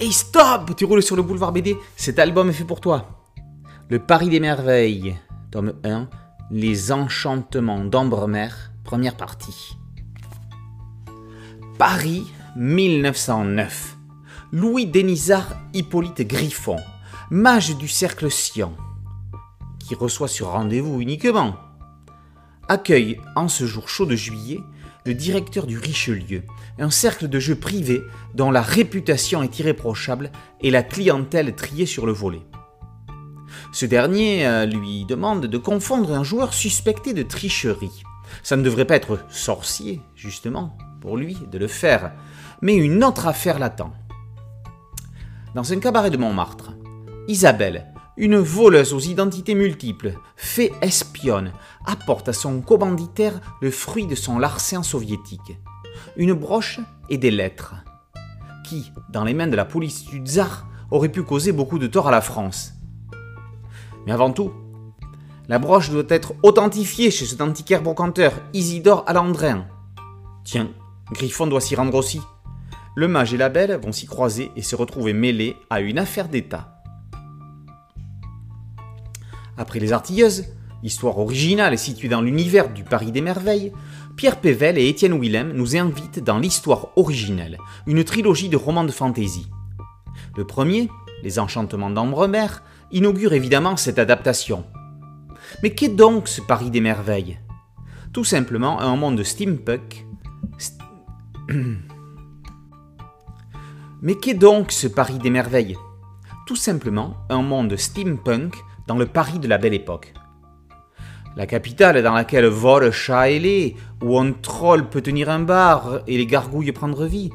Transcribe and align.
Hey 0.00 0.12
stop 0.12 0.74
Tu 0.76 0.84
roules 0.84 1.04
sur 1.04 1.14
le 1.14 1.22
boulevard 1.22 1.52
BD, 1.52 1.76
cet 1.94 2.18
album 2.18 2.50
est 2.50 2.52
fait 2.52 2.64
pour 2.64 2.80
toi. 2.80 3.22
Le 3.88 4.00
Paris 4.00 4.28
des 4.28 4.40
merveilles, 4.40 5.16
tome 5.52 5.74
1, 5.84 6.08
Les 6.50 6.90
enchantements 6.90 7.84
d'Ambremer, 7.84 8.48
première 8.82 9.16
partie. 9.16 9.76
Paris, 11.78 12.26
1909. 12.56 13.96
Louis 14.50 14.86
Denisard 14.86 15.54
Hippolyte 15.74 16.22
Griffon, 16.22 16.76
mage 17.30 17.76
du 17.76 17.86
cercle 17.86 18.32
Sion, 18.32 18.72
qui 19.78 19.94
reçoit 19.94 20.28
sur 20.28 20.48
rendez-vous 20.48 21.00
uniquement, 21.00 21.54
accueille 22.68 23.20
en 23.36 23.46
ce 23.46 23.64
jour 23.64 23.88
chaud 23.88 24.06
de 24.06 24.16
juillet 24.16 24.60
le 25.04 25.14
directeur 25.14 25.66
du 25.66 25.78
Richelieu, 25.78 26.42
un 26.78 26.90
cercle 26.90 27.28
de 27.28 27.38
jeux 27.38 27.56
privé 27.56 28.02
dont 28.34 28.50
la 28.50 28.62
réputation 28.62 29.42
est 29.42 29.58
irréprochable 29.58 30.30
et 30.60 30.70
la 30.70 30.82
clientèle 30.82 31.54
triée 31.54 31.86
sur 31.86 32.06
le 32.06 32.12
volet. 32.12 32.42
Ce 33.72 33.86
dernier 33.86 34.46
euh, 34.46 34.66
lui 34.66 35.04
demande 35.04 35.46
de 35.46 35.58
confondre 35.58 36.12
un 36.12 36.24
joueur 36.24 36.54
suspecté 36.54 37.12
de 37.12 37.22
tricherie. 37.22 38.02
Ça 38.42 38.56
ne 38.56 38.62
devrait 38.62 38.86
pas 38.86 38.96
être 38.96 39.20
sorcier, 39.28 40.00
justement, 40.14 40.76
pour 41.00 41.16
lui 41.16 41.36
de 41.52 41.58
le 41.58 41.68
faire, 41.68 42.12
mais 42.62 42.74
une 42.74 43.04
autre 43.04 43.26
affaire 43.26 43.58
l'attend. 43.58 43.92
Dans 45.54 45.72
un 45.72 45.78
cabaret 45.78 46.10
de 46.10 46.16
Montmartre, 46.16 46.72
Isabelle, 47.28 47.93
une 48.16 48.36
voleuse 48.36 48.94
aux 48.94 49.00
identités 49.00 49.54
multiples, 49.54 50.14
fait 50.36 50.72
espionne, 50.82 51.52
apporte 51.84 52.28
à 52.28 52.32
son 52.32 52.60
commanditaire 52.60 53.40
le 53.60 53.70
fruit 53.70 54.06
de 54.06 54.14
son 54.14 54.38
larcin 54.38 54.82
soviétique, 54.82 55.58
une 56.16 56.32
broche 56.32 56.80
et 57.10 57.18
des 57.18 57.30
lettres, 57.30 57.74
qui, 58.64 58.92
dans 59.10 59.24
les 59.24 59.34
mains 59.34 59.48
de 59.48 59.56
la 59.56 59.64
police 59.64 60.04
du 60.04 60.18
tsar, 60.18 60.68
auraient 60.90 61.08
pu 61.08 61.22
causer 61.22 61.52
beaucoup 61.52 61.78
de 61.78 61.86
tort 61.86 62.08
à 62.08 62.12
la 62.12 62.20
France. 62.20 62.74
Mais 64.06 64.12
avant 64.12 64.30
tout, 64.30 64.52
la 65.48 65.58
broche 65.58 65.90
doit 65.90 66.04
être 66.08 66.34
authentifiée 66.42 67.10
chez 67.10 67.26
cet 67.26 67.40
antiquaire 67.40 67.82
brocanteur, 67.82 68.32
Isidore 68.52 69.04
Alandrin. 69.06 69.66
Tiens, 70.44 70.70
Griffon 71.12 71.46
doit 71.46 71.60
s'y 71.60 71.74
rendre 71.74 71.96
aussi. 71.96 72.20
Le 72.96 73.08
mage 73.08 73.34
et 73.34 73.38
la 73.38 73.48
belle 73.48 73.78
vont 73.82 73.92
s'y 73.92 74.06
croiser 74.06 74.52
et 74.56 74.62
se 74.62 74.76
retrouver 74.76 75.12
mêlés 75.12 75.56
à 75.68 75.80
une 75.80 75.98
affaire 75.98 76.28
d'État. 76.28 76.73
Après 79.56 79.78
Les 79.78 79.92
Artilleuses, 79.92 80.46
histoire 80.82 81.18
originale 81.18 81.78
située 81.78 82.08
dans 82.08 82.20
l'univers 82.20 82.72
du 82.72 82.82
Paris 82.84 83.12
des 83.12 83.20
Merveilles, 83.20 83.72
Pierre 84.16 84.40
Pével 84.40 84.78
et 84.78 84.88
Étienne 84.88 85.18
Willem 85.20 85.52
nous 85.52 85.76
invitent 85.76 86.22
dans 86.22 86.38
l'histoire 86.38 86.88
originelle, 86.96 87.58
une 87.86 88.04
trilogie 88.04 88.48
de 88.48 88.56
romans 88.56 88.84
de 88.84 88.92
fantaisie. 88.92 89.48
Le 90.36 90.44
premier, 90.44 90.88
Les 91.22 91.38
Enchantements 91.38 91.90
d'Ambremer, 91.90 92.46
inaugure 92.92 93.32
évidemment 93.32 93.76
cette 93.76 93.98
adaptation. 93.98 94.64
Mais 95.62 95.70
qu'est 95.74 95.88
donc 95.88 96.28
ce 96.28 96.40
Paris 96.40 96.70
des 96.70 96.80
Merveilles? 96.80 97.38
Tout 98.12 98.24
simplement 98.24 98.80
un 98.80 98.96
monde 98.96 99.22
steampunk. 99.22 100.06
Mais 104.02 104.16
qu'est 104.16 104.34
donc 104.34 104.70
ce 104.70 104.86
Paris 104.86 105.18
des 105.18 105.30
Merveilles? 105.30 105.76
Tout 106.46 106.56
simplement 106.56 107.16
un 107.30 107.42
monde 107.42 107.76
steampunk 107.76 108.54
dans 108.86 108.96
le 108.96 109.06
Paris 109.06 109.38
de 109.38 109.48
la 109.48 109.58
Belle 109.58 109.74
Époque. 109.74 110.14
La 111.36 111.46
capitale 111.46 112.02
dans 112.02 112.14
laquelle 112.14 112.46
vole 112.46 112.92
chat 112.92 113.30
ailé, 113.30 113.76
où 114.02 114.18
un 114.18 114.32
troll 114.32 114.88
peut 114.88 115.00
tenir 115.00 115.30
un 115.30 115.40
bar 115.40 116.00
et 116.06 116.16
les 116.16 116.26
gargouilles 116.26 116.72
prendre 116.72 117.06
vie, 117.06 117.30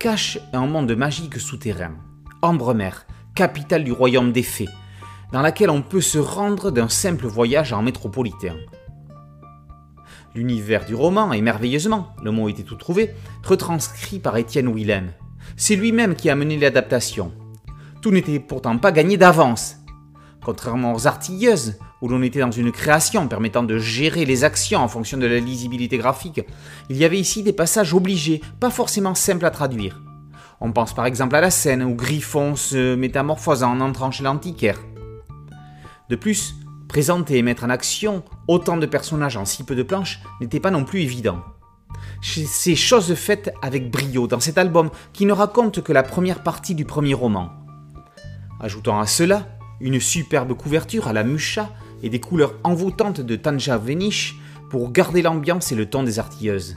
cache 0.00 0.38
un 0.52 0.66
monde 0.66 0.94
magique 0.96 1.38
souterrain. 1.38 1.92
Ambremer, 2.42 2.90
capitale 3.34 3.84
du 3.84 3.92
royaume 3.92 4.32
des 4.32 4.42
fées, 4.42 4.68
dans 5.32 5.40
laquelle 5.40 5.70
on 5.70 5.82
peut 5.82 6.00
se 6.00 6.18
rendre 6.18 6.70
d'un 6.70 6.88
simple 6.88 7.26
voyage 7.26 7.72
en 7.72 7.82
métropolitain. 7.82 8.56
L'univers 10.34 10.84
du 10.84 10.96
roman 10.96 11.32
est 11.32 11.40
merveilleusement, 11.40 12.08
le 12.22 12.32
mot 12.32 12.48
était 12.48 12.64
tout 12.64 12.74
trouvé, 12.74 13.14
retranscrit 13.44 14.18
par 14.18 14.36
Étienne 14.36 14.74
Willem. 14.74 15.12
C'est 15.56 15.76
lui-même 15.76 16.16
qui 16.16 16.28
a 16.28 16.34
mené 16.34 16.58
l'adaptation. 16.58 17.32
Tout 18.02 18.10
n'était 18.10 18.40
pourtant 18.40 18.76
pas 18.78 18.90
gagné 18.90 19.16
d'avance. 19.16 19.76
Contrairement 20.44 20.92
aux 20.92 21.06
artilleuses, 21.06 21.78
où 22.02 22.08
l'on 22.08 22.22
était 22.22 22.40
dans 22.40 22.50
une 22.50 22.70
création 22.70 23.26
permettant 23.28 23.62
de 23.62 23.78
gérer 23.78 24.26
les 24.26 24.44
actions 24.44 24.80
en 24.80 24.88
fonction 24.88 25.16
de 25.16 25.26
la 25.26 25.38
lisibilité 25.38 25.96
graphique, 25.96 26.42
il 26.90 26.98
y 26.98 27.04
avait 27.06 27.18
ici 27.18 27.42
des 27.42 27.54
passages 27.54 27.94
obligés, 27.94 28.42
pas 28.60 28.68
forcément 28.68 29.14
simples 29.14 29.46
à 29.46 29.50
traduire. 29.50 30.02
On 30.60 30.70
pense 30.70 30.94
par 30.94 31.06
exemple 31.06 31.34
à 31.34 31.40
la 31.40 31.50
scène 31.50 31.82
où 31.82 31.94
Griffon 31.94 32.56
se 32.56 32.94
métamorphose 32.94 33.62
en 33.62 33.80
entrant 33.80 34.10
chez 34.10 34.22
l'antiquaire. 34.22 34.78
De 36.10 36.16
plus, 36.16 36.56
présenter 36.88 37.38
et 37.38 37.42
mettre 37.42 37.64
en 37.64 37.70
action 37.70 38.22
autant 38.46 38.76
de 38.76 38.86
personnages 38.86 39.38
en 39.38 39.46
si 39.46 39.64
peu 39.64 39.74
de 39.74 39.82
planches 39.82 40.20
n'était 40.42 40.60
pas 40.60 40.70
non 40.70 40.84
plus 40.84 41.00
évident. 41.00 41.40
C'est 42.22 42.76
chose 42.76 43.14
faite 43.14 43.54
avec 43.62 43.90
brio 43.90 44.26
dans 44.26 44.40
cet 44.40 44.58
album 44.58 44.90
qui 45.14 45.24
ne 45.24 45.32
raconte 45.32 45.82
que 45.82 45.92
la 45.92 46.02
première 46.02 46.42
partie 46.42 46.74
du 46.74 46.84
premier 46.84 47.14
roman. 47.14 47.50
Ajoutons 48.60 48.98
à 48.98 49.06
cela 49.06 49.46
une 49.84 50.00
superbe 50.00 50.54
couverture 50.54 51.08
à 51.08 51.12
la 51.12 51.24
mucha 51.24 51.70
et 52.02 52.08
des 52.08 52.18
couleurs 52.18 52.54
envoûtantes 52.64 53.20
de 53.20 53.36
Tanja 53.36 53.76
Venish 53.76 54.34
pour 54.70 54.90
garder 54.90 55.20
l'ambiance 55.20 55.72
et 55.72 55.74
le 55.74 55.90
ton 55.90 56.02
des 56.02 56.18
artilleuses. 56.18 56.74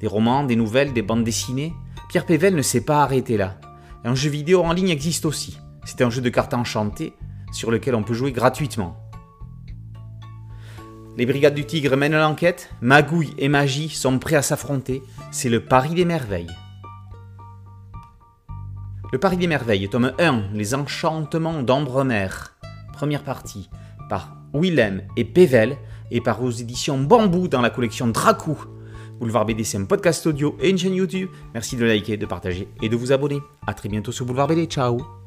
Des 0.00 0.06
romans, 0.06 0.44
des 0.44 0.56
nouvelles, 0.56 0.94
des 0.94 1.02
bandes 1.02 1.22
dessinées, 1.22 1.74
Pierre 2.08 2.24
Pével 2.24 2.56
ne 2.56 2.62
s'est 2.62 2.80
pas 2.80 3.02
arrêté 3.02 3.36
là. 3.36 3.60
Un 4.02 4.14
jeu 4.14 4.30
vidéo 4.30 4.62
en 4.62 4.72
ligne 4.72 4.88
existe 4.88 5.26
aussi. 5.26 5.58
C'est 5.84 6.00
un 6.00 6.08
jeu 6.08 6.22
de 6.22 6.30
cartes 6.30 6.54
enchanté 6.54 7.12
sur 7.52 7.70
lequel 7.70 7.94
on 7.94 8.02
peut 8.02 8.14
jouer 8.14 8.32
gratuitement. 8.32 8.96
Les 11.18 11.26
brigades 11.26 11.54
du 11.54 11.66
Tigre 11.66 11.98
mènent 11.98 12.18
l'enquête, 12.18 12.70
Magouille 12.80 13.34
et 13.36 13.48
Magie 13.48 13.90
sont 13.90 14.18
prêts 14.18 14.36
à 14.36 14.42
s'affronter, 14.42 15.02
c'est 15.30 15.50
le 15.50 15.62
pari 15.62 15.90
des 15.90 16.06
merveilles. 16.06 16.46
Le 19.12 19.18
Paris 19.18 19.36
des 19.36 19.48
Merveilles, 19.48 19.88
tome 19.88 20.12
1, 20.20 20.50
Les 20.54 20.72
Enchantements 20.72 21.64
d'Ambremer, 21.64 22.28
première 22.92 23.24
partie, 23.24 23.68
par 24.08 24.36
Willem 24.54 25.02
et 25.16 25.24
Pével, 25.24 25.76
et 26.12 26.20
par 26.20 26.40
aux 26.42 26.50
éditions 26.50 26.98
Bambou 26.98 27.48
dans 27.48 27.60
la 27.60 27.70
collection 27.70 28.06
Dracou. 28.06 28.56
Boulevard 29.18 29.46
BD, 29.46 29.64
c'est 29.64 29.78
un 29.78 29.84
podcast 29.84 30.26
audio 30.26 30.56
et 30.60 30.70
une 30.70 30.78
chaîne 30.78 30.94
YouTube. 30.94 31.28
Merci 31.54 31.76
de 31.76 31.84
liker, 31.84 32.16
de 32.18 32.26
partager 32.26 32.68
et 32.82 32.88
de 32.88 32.96
vous 32.96 33.10
abonner. 33.10 33.40
A 33.66 33.74
très 33.74 33.88
bientôt 33.88 34.12
sur 34.12 34.26
Boulevard 34.26 34.46
BD. 34.46 34.66
Ciao 34.66 35.19